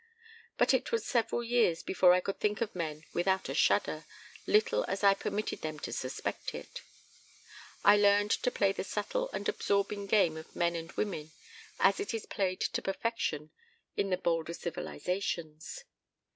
But 0.57 0.73
it 0.73 0.91
was 0.91 1.05
several 1.05 1.43
years 1.43 1.83
before 1.83 2.11
I 2.13 2.21
could 2.21 2.39
think 2.39 2.59
of 2.59 2.73
men 2.73 3.03
without 3.13 3.49
a 3.49 3.53
shudder, 3.53 4.05
little 4.47 4.83
as 4.87 5.03
I 5.03 5.13
permitted 5.13 5.61
them 5.61 5.77
to 5.77 5.93
suspect 5.93 6.55
it. 6.55 6.81
I 7.85 7.97
learned 7.97 8.31
to 8.31 8.49
play 8.49 8.71
the 8.71 8.83
subtle 8.83 9.29
and 9.31 9.47
absorbing 9.47 10.07
game 10.07 10.37
of 10.37 10.55
men 10.55 10.75
and 10.75 10.91
women 10.93 11.33
as 11.79 11.99
it 11.99 12.15
is 12.15 12.25
played 12.25 12.61
to 12.61 12.81
perfection 12.81 13.51
in 13.95 14.09
the 14.09 14.17
bolder 14.17 14.55
civilizations. 14.55 15.83